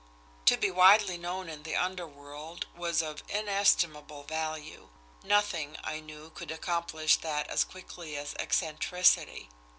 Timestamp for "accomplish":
6.49-7.17